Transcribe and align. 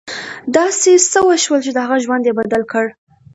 داسې 0.55 0.91
څه 1.11 1.19
وشول 1.29 1.59
چې 1.65 1.71
د 1.73 1.77
هغه 1.85 1.97
ژوند 2.05 2.23
یې 2.27 2.33
بدل 2.39 2.61
کړ 2.71 2.85